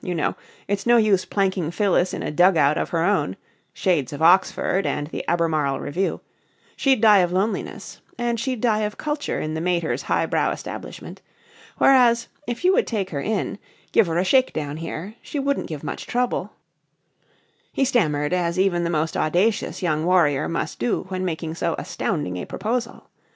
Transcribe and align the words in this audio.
You 0.03 0.15
know. 0.15 0.33
It's 0.67 0.87
no 0.87 0.97
use 0.97 1.25
planking 1.25 1.69
Phyllis 1.69 2.11
in 2.11 2.23
a 2.23 2.31
dug 2.31 2.57
out 2.57 2.75
of 2.75 2.89
her 2.89 3.03
own" 3.05 3.37
shades 3.71 4.11
of 4.11 4.19
Oxford 4.19 4.87
and 4.87 5.05
the 5.05 5.23
Albemarle 5.29 5.79
Review! 5.79 6.21
"she'd 6.75 7.01
die 7.01 7.19
of 7.19 7.31
loneliness. 7.31 8.01
And 8.17 8.39
she'd 8.39 8.61
die 8.61 8.79
of 8.79 8.97
culture 8.97 9.39
in 9.39 9.53
the 9.53 9.61
mater's 9.61 10.01
highbrow 10.01 10.49
establishment. 10.53 11.21
Whereas, 11.77 12.29
if 12.47 12.65
you 12.65 12.73
would 12.73 12.87
take 12.87 13.11
her 13.11 13.21
in 13.21 13.59
give 13.91 14.07
her 14.07 14.17
a 14.17 14.23
shake 14.25 14.53
down 14.53 14.77
here 14.77 15.13
she 15.21 15.37
wouldn't 15.37 15.67
give 15.67 15.83
much 15.83 16.07
trouble" 16.07 16.53
He 17.71 17.85
stammered 17.85 18.33
as 18.33 18.57
even 18.57 18.83
the 18.83 18.89
most 18.89 19.15
audacious 19.15 19.83
young 19.83 20.03
warrior 20.03 20.49
must 20.49 20.79
do 20.79 21.05
when 21.09 21.23
making 21.23 21.53
so 21.53 21.75
astounding 21.77 22.37
a 22.37 22.45
proposal. 22.45 23.11